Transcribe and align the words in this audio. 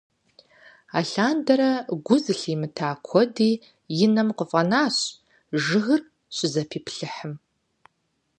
Алъандэрэ 0.97 1.71
гу 2.05 2.15
зылъимыта 2.23 2.89
куэди 3.07 3.51
и 4.05 4.07
нэм 4.13 4.29
къыфӀэнащ 4.37 4.97
жыгыр 5.65 6.01
щызэпиплъыхьым. 6.35 7.33